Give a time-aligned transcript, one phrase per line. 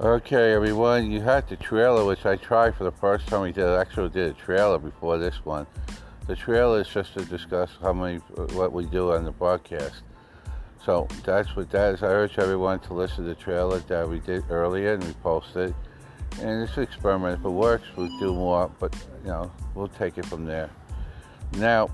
[0.00, 3.64] Okay, everyone, you had the trailer, which I tried for the first time we did.
[3.64, 5.68] Actually did a trailer before this one.
[6.26, 8.16] The trailer is just to discuss how many,
[8.54, 10.02] what we do on the broadcast.
[10.84, 12.02] So that's what that is.
[12.02, 15.72] I urge everyone to listen to the trailer that we did earlier and we posted.
[16.40, 17.38] And it's an experiment.
[17.38, 20.70] If it works, we'll do more, but you know, we'll take it from there.
[21.52, 21.88] Now,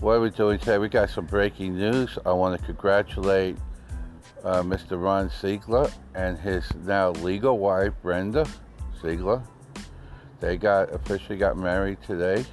[0.00, 0.78] what are we doing today?
[0.78, 2.18] We got some breaking news.
[2.26, 3.58] I want to congratulate
[4.44, 5.02] uh, Mr.
[5.02, 8.46] Ron Siegler and his now legal wife, Brenda
[9.00, 9.42] Siegler.
[10.40, 12.44] They got officially got married today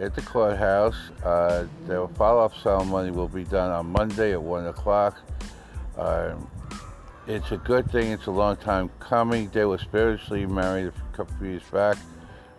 [0.00, 1.10] at the courthouse.
[1.24, 5.18] Uh, the follow-up ceremony will be done on Monday at one o'clock.
[5.96, 6.34] Uh,
[7.26, 8.12] it's a good thing.
[8.12, 9.48] It's a long time coming.
[9.48, 11.96] They were spiritually married a couple of years back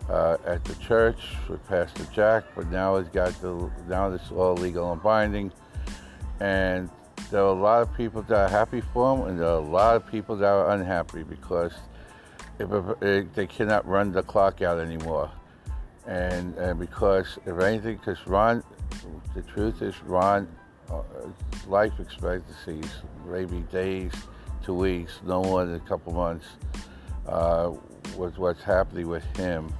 [0.08, 4.54] uh, at the church with Pastor Jack, but now it's got the now it's all
[4.54, 5.52] legal and binding.
[6.40, 6.90] And
[7.30, 9.60] there are a lot of people that are happy for him, and there are a
[9.60, 11.72] lot of people that are unhappy because
[12.58, 12.68] if,
[13.02, 15.30] if they cannot run the clock out anymore.
[16.06, 18.62] And, and because if anything, because Ron,
[19.34, 20.46] the truth is Ron,
[20.90, 21.02] uh,
[21.66, 24.12] life expectancy is maybe days
[24.64, 26.46] to weeks, no more than a couple months,
[27.26, 27.72] uh,
[28.16, 29.72] with what's happening with him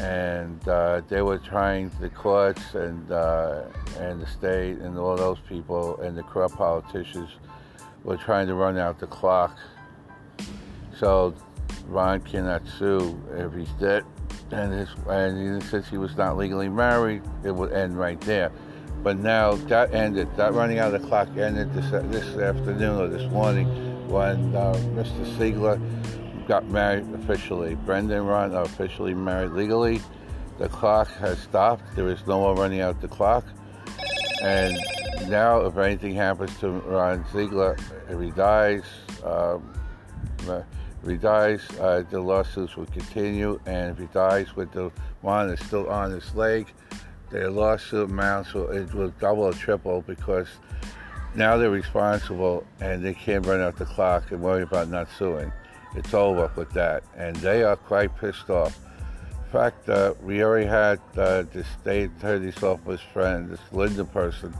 [0.00, 3.62] and uh, they were trying the courts and uh,
[3.98, 7.30] and the state and all those people and the corrupt politicians
[8.04, 9.56] were trying to run out the clock.
[10.96, 11.34] So
[11.86, 14.04] Ron cannot sue if he's dead,
[14.50, 18.52] and his and since he was not legally married, it would end right there.
[19.02, 20.28] But now that ended.
[20.36, 23.66] That running out of the clock ended this this afternoon or this morning
[24.08, 25.38] when uh, Mr.
[25.38, 25.80] Ziegler
[26.46, 27.74] got married officially.
[27.74, 30.00] Brenda and Ron are officially married legally.
[30.58, 31.84] The clock has stopped.
[31.94, 33.44] There is no more running out the clock.
[34.42, 34.78] And
[35.28, 37.76] now, if anything happens to Ron Ziegler,
[38.08, 38.84] if he dies,
[39.24, 39.72] um,
[40.46, 43.60] if he dies, uh, the lawsuits will continue.
[43.66, 44.90] And if he dies with the
[45.22, 46.72] one that's still on his leg,
[47.30, 50.48] the lawsuit amounts will, it will double or triple because
[51.34, 55.52] now they're responsible and they can't run out the clock and worry about not suing
[55.96, 57.02] it's over with that.
[57.16, 58.78] And they are quite pissed off.
[59.30, 64.54] In fact, uh, we already had uh, the state attorney's office friend, this Linda person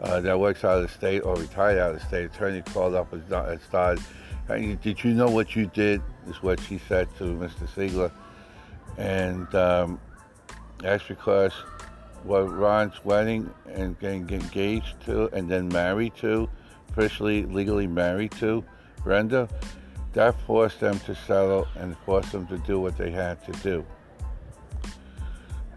[0.00, 2.94] uh, that works out of the state or retired out of the state attorney, called
[2.94, 4.04] up and started.
[4.82, 6.02] Did you know what you did?
[6.28, 7.66] Is what she said to Mr.
[7.74, 8.10] Siegler.
[8.98, 10.00] And um,
[10.78, 11.52] that's because
[12.24, 16.48] what Ron's wedding and getting engaged to and then married to,
[16.90, 18.64] officially legally married to,
[19.02, 19.48] Brenda,
[20.14, 23.84] that forced them to settle and forced them to do what they had to do.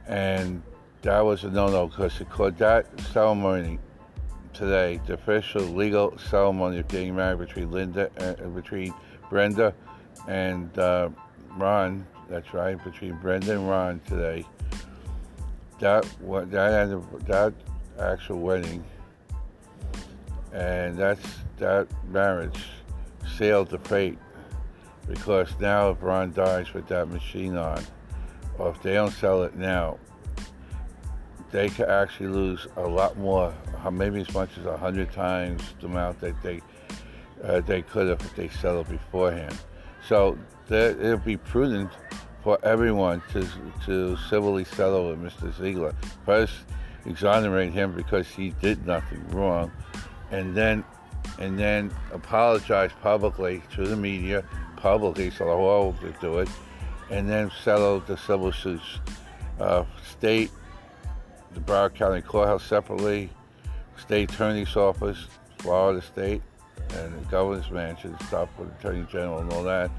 [0.07, 0.61] And
[1.01, 3.79] that was a no-no because it called that ceremony
[4.53, 8.93] today, the official legal ceremony of getting married between Linda, uh, between
[9.29, 9.73] Brenda
[10.27, 11.09] and uh,
[11.57, 12.05] Ron.
[12.29, 14.45] That's right, between Brenda and Ron today.
[15.79, 17.53] That that that
[17.99, 18.83] actual wedding,
[20.53, 21.25] and that's
[21.57, 22.65] that marriage
[23.37, 24.17] sailed the fate
[25.07, 27.83] because now if Ron dies with that machine on,
[28.57, 29.97] or if they don't sell it now,
[31.51, 33.53] they could actually lose a lot more,
[33.91, 36.61] maybe as much as a hundred times the amount that they
[37.43, 39.57] uh, they could have if they sell it beforehand.
[40.07, 41.91] So that it'll be prudent
[42.43, 43.47] for everyone to
[43.85, 45.53] to civilly settle with Mr.
[45.57, 45.95] Ziegler.
[46.25, 46.53] First,
[47.05, 49.71] exonerate him because he did nothing wrong,
[50.31, 50.83] and then
[51.39, 54.43] and then apologize publicly to the media
[54.77, 56.49] publicly, so the world to do it,
[57.09, 58.99] and then settle the civil suits.
[59.59, 60.51] Uh, state,
[61.53, 63.29] the Broward County Courthouse separately,
[63.97, 65.27] state attorney's office,
[65.57, 66.41] Florida State,
[66.93, 69.89] and the governor's mansion, stuff with the attorney general and all that,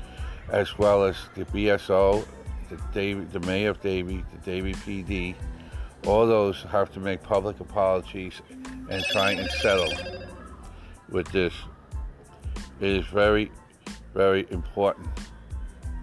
[0.51, 2.25] as well as the BSO,
[2.71, 5.35] the Davie, the mayor of Davie, the Davie PD.
[6.07, 8.41] All those have to make public apologies
[8.89, 9.93] and try and settle
[11.11, 11.53] with this.
[12.81, 13.51] It is very
[14.15, 15.09] very important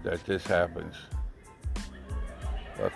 [0.04, 0.94] that this happens.
[2.80, 2.92] Look,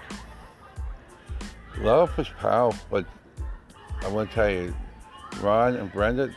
[1.79, 3.07] love is powerful, but
[4.03, 4.75] I want to tell you,
[5.41, 6.35] Ron and Brenda,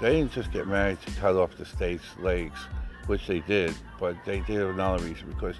[0.00, 2.58] they didn't just get married to cut off the state's legs,
[3.06, 5.56] which they did, but they did for another reason because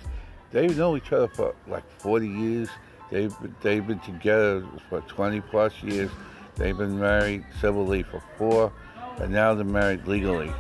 [0.51, 2.69] they know each other for like 40 years.
[3.11, 6.11] They've they've been together for 20 plus years.
[6.57, 8.73] They've been married civilly for four,
[9.19, 10.53] and now they're married legally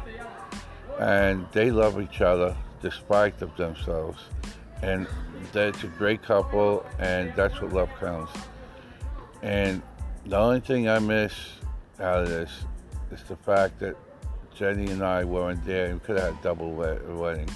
[0.98, 4.22] and they love each other despite of themselves
[4.82, 5.06] and
[5.52, 8.32] that's a great couple and that's what love counts
[9.42, 9.82] and
[10.26, 11.32] the only thing i miss
[12.00, 12.50] out of this
[13.10, 13.96] is the fact that
[14.54, 17.48] Jenny and I weren't there we could have had a double wedding.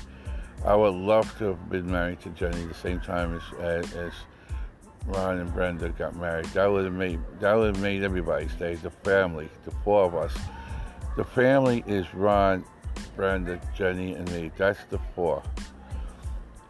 [0.64, 4.12] I would love to have been married to Jenny the same time as, as,
[5.06, 6.46] Ron and Brenda got married.
[6.46, 8.74] That would have made that would have made everybody stay.
[8.74, 10.36] The family, the four of us.
[11.16, 12.62] The family is Ron,
[13.16, 14.50] Brenda, Jenny, and me.
[14.56, 15.42] That's the four.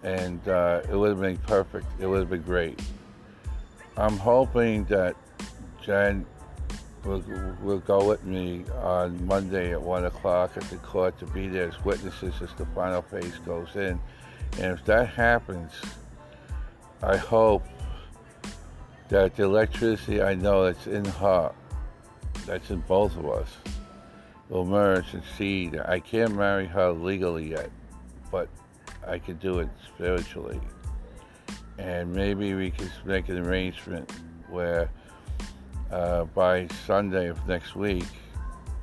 [0.03, 1.87] And uh, it would have been perfect.
[1.99, 2.81] It would have been great.
[3.97, 5.17] I'm hoping that
[5.83, 6.25] Jen
[7.05, 7.23] will,
[7.63, 11.69] will go with me on Monday at 1 o'clock at the court to be there
[11.69, 13.99] as witnesses as the final phase goes in.
[14.61, 15.73] And if that happens,
[17.03, 17.65] I hope
[19.09, 21.53] that the electricity I know that's in her,
[22.47, 23.49] that's in both of us,
[24.49, 27.71] will merge and see that I can't marry her legally yet,
[28.31, 28.49] but
[29.06, 30.61] I can do it spiritually.
[31.79, 34.11] And maybe we can make an arrangement
[34.49, 34.91] where
[35.91, 38.05] uh, by Sunday of next week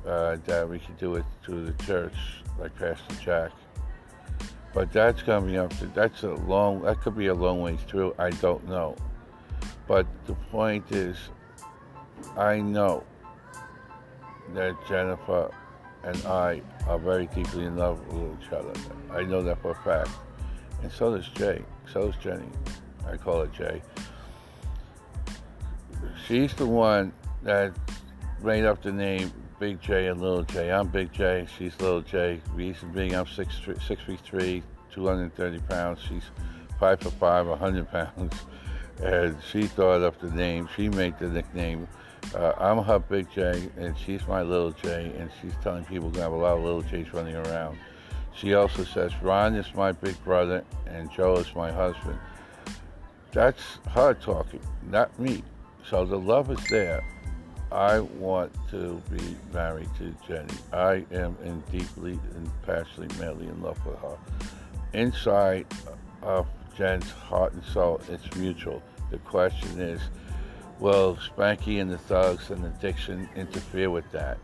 [0.06, 2.14] uh, that we can do it through the church,
[2.58, 3.52] like Pastor Jack.
[4.72, 5.70] But that's going to be up.
[5.78, 6.82] To, that's a long.
[6.82, 8.14] That could be a long way through.
[8.18, 8.94] I don't know.
[9.86, 11.16] But the point is,
[12.36, 13.04] I know
[14.54, 15.50] that Jennifer
[16.04, 18.72] and I are very deeply in love with each other.
[19.10, 20.10] I know that for a fact.
[20.82, 21.64] And so does Jay.
[21.92, 22.48] So does Jenny.
[23.08, 23.82] I call her Jay.
[26.26, 27.12] She's the one
[27.42, 27.72] that
[28.42, 30.70] made up the name Big J and Little J.
[30.70, 31.46] I'm Big J.
[31.56, 32.40] She's Little J.
[32.52, 34.62] Reason being, I'm six, six feet three,
[34.92, 36.00] 230 pounds.
[36.06, 36.24] She's
[36.78, 38.34] five five, 100 pounds
[39.02, 40.68] and she thought up the name.
[40.76, 41.88] She made the nickname.
[42.34, 46.24] Uh, I'm her big J, and she's my little J, and she's telling people gonna
[46.24, 47.78] have a lot of little J's running around.
[48.34, 52.18] She also says, Ron is my big brother, and Joe is my husband.
[53.32, 55.42] That's her talking, not me.
[55.88, 57.02] So the love is there.
[57.72, 60.54] I want to be married to Jenny.
[60.72, 64.16] I am in deeply and passionately, madly in love with her.
[64.92, 65.66] Inside
[66.22, 66.46] of
[66.76, 68.00] Jen's heart and soul.
[68.08, 68.82] It's mutual.
[69.10, 70.00] The question is,
[70.80, 74.38] will Spanky and the thugs and addiction interfere with that?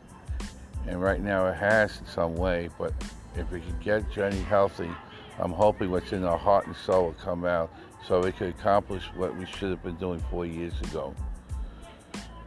[0.86, 2.92] And right now it has in some way, but
[3.36, 4.90] if we can get Jenny healthy,
[5.38, 7.72] I'm hoping what's in our heart and soul will come out
[8.06, 11.14] so we can accomplish what we should have been doing four years ago.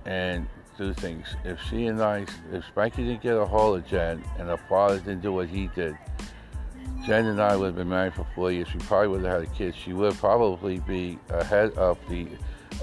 [0.05, 0.47] And
[0.77, 1.35] do things.
[1.43, 4.99] If she and I, if Spanky didn't get a hold of Jen and her father
[4.99, 5.97] didn't do what he did,
[7.05, 8.67] Jen and I would have been married for four years.
[8.73, 9.75] We probably would have had a kid.
[9.75, 12.27] She would probably be ahead of the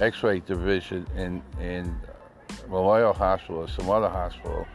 [0.00, 1.94] X-ray division in in
[2.69, 4.67] Memorial Hospital or some other hospital,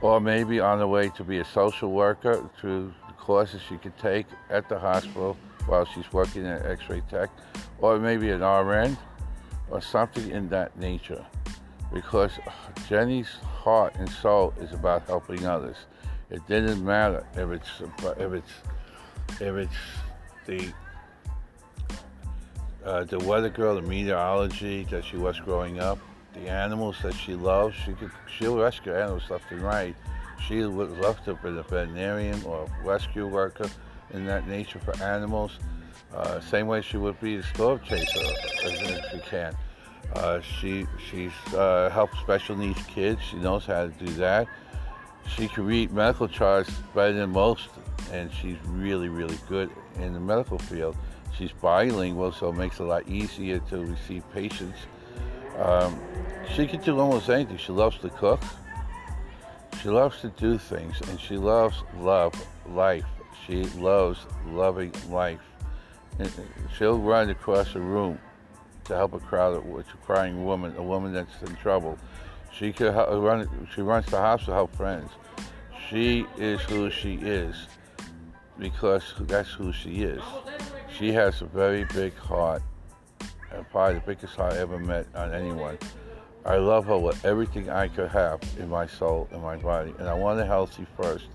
[0.00, 3.96] or maybe on the way to be a social worker through the courses she could
[3.98, 5.36] take at the hospital
[5.66, 7.30] while she's working at X-ray tech,
[7.78, 8.96] or maybe an RN
[9.70, 11.24] or something in that nature.
[11.92, 12.32] Because
[12.88, 13.30] Jenny's
[13.64, 15.76] heart and soul is about helping others.
[16.30, 17.70] It didn't matter if it's
[18.18, 18.52] if it's
[19.40, 19.74] if it's
[20.46, 20.72] the
[22.84, 25.98] uh, the weather girl, the meteorology that she was growing up,
[26.34, 29.94] the animals that she loves, she could she'll rescue animals left and right.
[30.46, 33.70] She would love to be a veterinarian or a rescue worker
[34.12, 35.58] in that nature for animals.
[36.12, 38.20] Uh, same way she would be a storm chaser
[38.64, 39.56] if she can.
[40.14, 43.20] Uh, she she's uh, helped special needs kids.
[43.22, 44.46] She knows how to do that.
[45.26, 47.68] She can read medical charts better than most
[48.12, 50.96] and she's really, really good in the medical field.
[51.36, 54.78] She's bilingual, so it makes it a lot easier to receive patients.
[55.58, 56.00] Um,
[56.54, 57.56] she can do almost anything.
[57.56, 58.42] She loves to cook.
[59.82, 62.34] She loves to do things, and she loves love,
[62.68, 63.04] life.
[63.46, 65.40] She loves loving life.
[66.18, 66.30] And
[66.76, 68.18] she'll run across a room
[68.84, 71.98] to help a crowd a crying woman, a woman that's in trouble.
[72.52, 73.48] She could run.
[73.74, 75.10] She runs the house to help friends.
[75.90, 77.66] She is who she is
[78.58, 80.22] because that's who she is.
[80.98, 82.62] She has a very big heart,
[83.50, 85.76] and probably the biggest heart I ever met on anyone.
[86.44, 90.08] I love her with everything I could have in my soul and my body, and
[90.08, 91.26] I want her healthy first.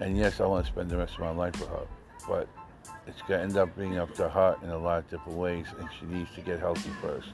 [0.00, 1.86] And yes, I want to spend the rest of my life with her,
[2.28, 2.46] but
[3.06, 5.66] it's going to end up being up to her in a lot of different ways,
[5.78, 7.28] and she needs to get healthy first.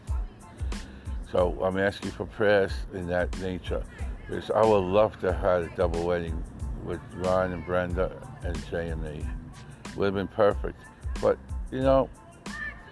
[1.33, 3.83] So I'm asking for prayers in that nature,
[4.25, 6.45] because I would love to have a double wedding
[6.85, 8.12] with Ron and Brenda
[8.45, 9.26] and Jay and me.
[9.97, 10.80] Would have been perfect.
[11.20, 11.38] But,
[11.70, 12.08] you know,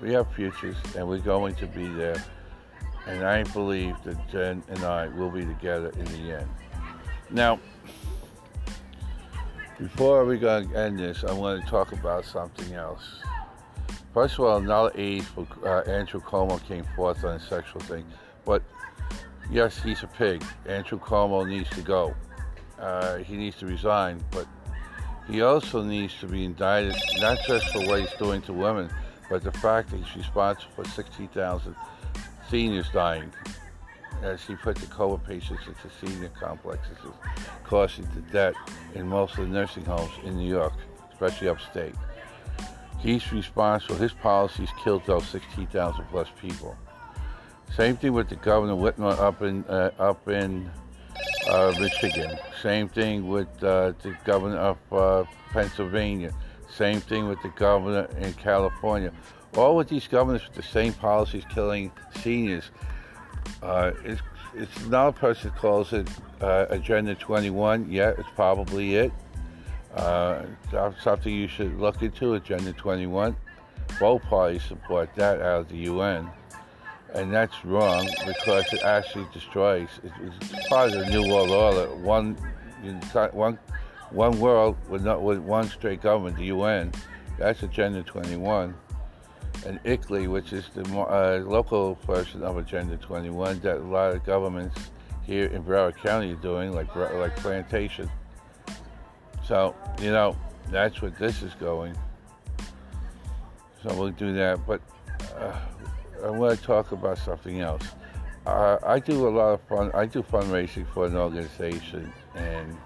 [0.00, 2.22] we have futures and we're going to be there.
[3.06, 6.48] And I believe that Jen and I will be together in the end.
[7.30, 7.58] Now,
[9.78, 13.22] before we go end this, I want to talk about something else.
[14.12, 18.04] First of all, another age for uh, Andrew Cuomo came forth on a sexual thing.
[18.44, 18.62] But
[19.50, 20.42] yes, he's a pig.
[20.66, 22.14] Andrew Cuomo needs to go.
[22.78, 24.46] uh, he needs to resign, but
[25.28, 28.90] he also needs to be indicted, not just for what he's doing to women,
[29.28, 31.74] but the fact that he's responsible for 60,000
[32.50, 33.30] seniors dying
[34.22, 36.96] as he put the COVID patients into senior complexes,
[37.64, 38.54] causing the debt
[38.94, 40.72] in most of the nursing homes in New York,
[41.12, 41.94] especially upstate.
[42.98, 43.96] He's responsible.
[43.96, 46.76] His policies killed those 16,000 plus people.
[47.76, 50.70] Same thing with the governor Whitmer up in uh, up in
[51.48, 52.38] uh, Michigan.
[52.62, 56.32] Same thing with uh, the governor of uh, Pennsylvania.
[56.68, 59.12] Same thing with the governor in California.
[59.56, 61.90] All with these governors with the same policies killing
[62.20, 62.70] seniors.
[63.62, 64.20] Uh, it's,
[64.54, 66.08] it's another person calls it
[66.40, 67.90] uh, Agenda 21.
[67.90, 69.12] Yeah, it's probably it.
[71.02, 73.34] Something you should look into, Agenda 21.
[73.98, 76.28] Both parties support that out of the UN.
[77.14, 81.94] And that's wrong because it actually destroys, it's part of the New World Order.
[81.96, 82.36] One,
[83.32, 83.58] one,
[84.10, 86.92] one world with, not, with one straight government, the UN.
[87.38, 88.74] That's Agenda 21
[89.66, 94.24] and ICLEI, which is the uh, local version of Agenda 21 that a lot of
[94.24, 94.78] governments
[95.24, 98.10] here in Broward County are doing, like like plantation.
[99.44, 100.36] So you know
[100.70, 101.96] that's what this is going.
[103.82, 104.80] So we'll do that, but
[105.36, 105.58] uh,
[106.24, 107.86] I want to talk about something else.
[108.46, 109.90] Uh, I do a lot of fun.
[109.94, 112.76] I do fundraising for an organization, and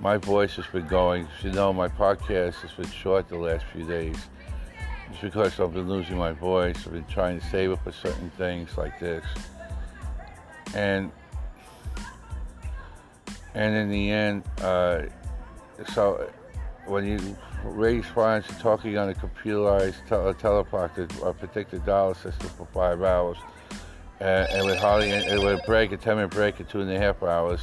[0.00, 1.26] my voice has been going.
[1.42, 4.16] You know, my podcast has been short the last few days
[5.10, 6.86] it's because I've been losing my voice.
[6.86, 9.24] I've been trying to save it for certain things like this.
[10.74, 11.10] And
[13.54, 15.02] and in the end, uh,
[15.94, 16.30] so
[16.86, 22.66] when you raise funds, talking on a computerized tele- teleprompter or predicted dollar system for
[22.66, 23.36] five hours,
[24.20, 26.98] and, and with hardly it would break a 10 minute break at two and a
[26.98, 27.60] half hours,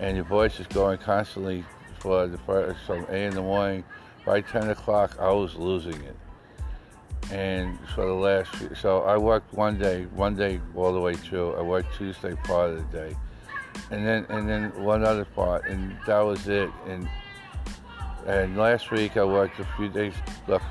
[0.00, 1.64] and your voice is going constantly
[1.98, 3.84] for the first from eight in the morning.
[4.24, 6.16] By 10 o'clock, I was losing it
[7.30, 11.54] and for the last so I worked one day, one day all the way through.
[11.54, 13.16] I worked Tuesday part of the day,
[13.90, 16.70] and then and then one other part, and that was it.
[16.86, 17.08] And
[18.26, 20.14] and last week I worked a few days.
[20.48, 20.62] Look,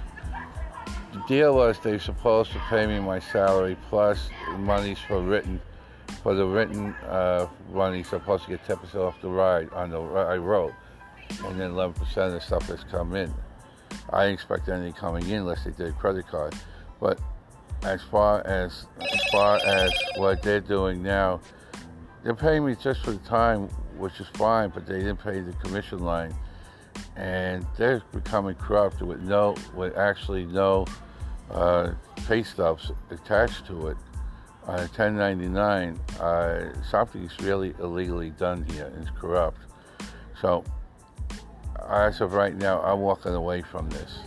[1.14, 5.62] the deal was they were supposed to pay me my salary plus monies for written,
[6.22, 8.04] for the written uh, money.
[8.04, 10.74] Supposed to get 10% off the ride on the I wrote,
[11.46, 13.34] and then 11% of the stuff that's come in.
[14.12, 16.54] I didn't expect anything coming in unless they did a credit card.
[17.00, 17.20] But
[17.84, 21.40] as far as as far as what they're doing now,
[22.24, 25.54] they're paying me just for the time, which is fine, but they didn't pay the
[25.54, 26.36] commission line,
[27.15, 30.86] and they're becoming corrupt with no, with actually no
[31.51, 31.91] uh,
[32.27, 33.98] pay stubs attached to it.
[34.67, 39.60] On 1099, uh, something is really illegally done here and it's corrupt.
[40.41, 40.63] So
[41.89, 44.19] as of right now, I'm walking away from this.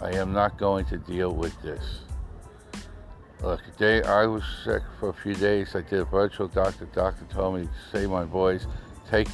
[0.00, 2.00] I am not going to deal with this.
[3.42, 5.74] Look, day I was sick for a few days.
[5.74, 6.86] I did a virtual doctor.
[6.86, 8.66] Doctor told me to save my voice.
[9.10, 9.28] Take,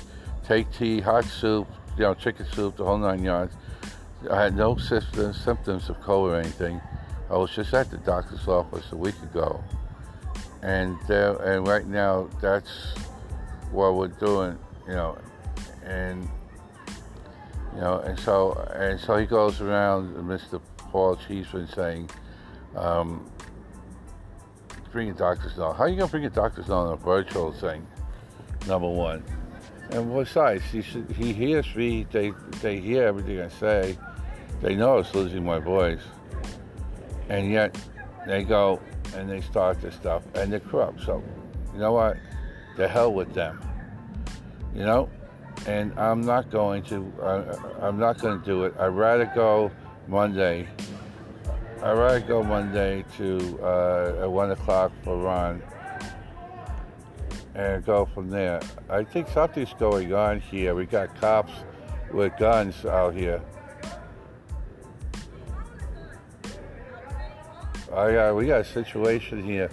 [0.44, 3.54] take tea, hot soup, you know, chicken soup, the whole nine yards.
[4.30, 6.80] I had no symptoms, symptoms of COVID or anything.
[7.30, 9.62] I was just at the doctor's office a week ago,
[10.62, 12.94] and uh, and right now that's
[13.70, 15.18] what we're doing, you know,
[15.84, 16.28] and
[17.75, 20.61] you know, and so and so he goes around, Mr.
[20.76, 22.11] Paul Cheeseman, saying,
[22.76, 23.30] um,
[24.92, 25.72] "Bring doctor's note.
[25.72, 27.87] How are you gonna bring a doctor's note on a virtual thing?
[28.66, 29.25] Number one,
[29.92, 30.80] and besides, he
[31.14, 32.06] he hears me.
[32.11, 33.99] They they hear everything I say.
[34.61, 36.02] They know it's losing my voice,
[37.28, 37.76] and yet
[38.26, 38.80] they go
[39.16, 41.02] and they start this stuff, and they're corrupt.
[41.02, 41.22] So,
[41.72, 42.16] you know what?
[42.76, 43.61] The hell with them.
[44.75, 45.08] You know."
[45.66, 47.12] and I'm not going to.
[47.20, 48.75] Uh, I'm not going to do it.
[48.78, 49.70] I'd rather go
[50.08, 50.68] Monday.
[51.82, 55.62] I'd rather go Monday to uh, at one o'clock for Ron
[57.54, 58.61] and go from there.
[58.88, 60.75] I think something's going on here.
[60.75, 61.52] We got cops
[62.12, 63.42] with guns out here.
[67.94, 69.71] I got, we got a situation here.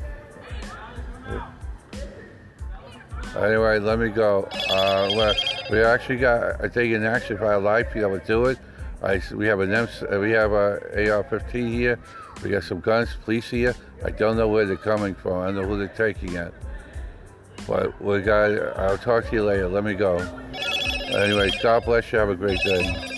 [3.38, 4.44] Anyway, let me go.
[4.70, 5.34] Uh,
[5.72, 8.58] we actually got, I think in action if I live, be able to do it.
[9.02, 9.88] I, we have an M,
[10.20, 10.80] we have a
[11.12, 12.00] AR-15 here.
[12.44, 13.76] We got some guns, police here.
[14.04, 15.42] I don't know where they're coming from.
[15.42, 16.54] I don't know who they're taking at.
[17.70, 18.52] But we got.
[18.80, 19.70] I'll talk to you later.
[19.70, 20.18] Let me go.
[21.14, 22.18] Anyway, God bless you.
[22.18, 23.09] Have a great day.